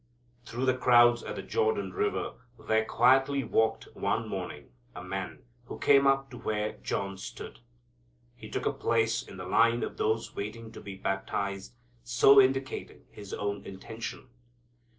Through 0.47 0.65
the 0.65 0.75
crowds 0.75 1.21
at 1.21 1.35
the 1.35 1.43
Jordan 1.43 1.93
River, 1.93 2.33
there 2.59 2.85
quietly 2.85 3.43
walked 3.43 3.87
one 3.93 4.27
morning 4.27 4.71
a 4.95 5.03
Man 5.03 5.43
who 5.65 5.77
came 5.77 6.07
up 6.07 6.31
to 6.31 6.39
where 6.39 6.77
John 6.81 7.19
stood. 7.19 7.59
He 8.35 8.49
took 8.49 8.65
a 8.65 8.73
place 8.73 9.21
in 9.21 9.37
the 9.37 9.45
line 9.45 9.83
of 9.83 9.97
those 9.97 10.35
waiting 10.35 10.71
to 10.71 10.81
be 10.81 10.95
baptized, 10.95 11.75
so 12.03 12.41
indicating 12.41 13.03
His 13.11 13.31
own 13.31 13.63
intention. 13.63 14.29